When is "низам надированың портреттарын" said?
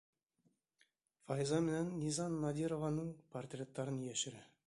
2.05-4.03